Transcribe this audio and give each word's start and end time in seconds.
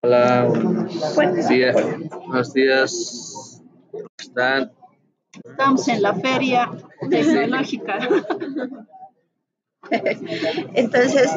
Hola, 0.00 0.48
buenos 1.14 1.48
días. 1.48 1.76
Buenos 2.26 2.52
días. 2.54 3.62
¿Cómo 3.90 4.06
están? 4.18 4.72
Estamos 5.44 5.86
en 5.88 6.02
la 6.02 6.14
feria 6.14 6.70
tecnológica. 7.10 7.98
Entonces, 10.74 11.30